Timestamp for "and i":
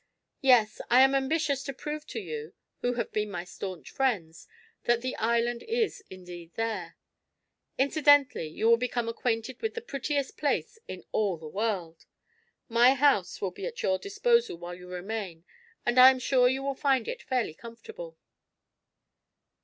15.85-16.09